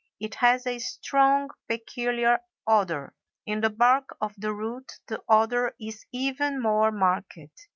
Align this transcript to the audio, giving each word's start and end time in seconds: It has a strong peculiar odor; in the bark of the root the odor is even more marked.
It 0.19 0.33
has 0.41 0.65
a 0.65 0.79
strong 0.79 1.51
peculiar 1.69 2.39
odor; 2.65 3.13
in 3.45 3.61
the 3.61 3.69
bark 3.69 4.17
of 4.19 4.33
the 4.35 4.51
root 4.51 4.91
the 5.05 5.21
odor 5.29 5.75
is 5.79 6.07
even 6.11 6.59
more 6.59 6.91
marked. 6.91 7.67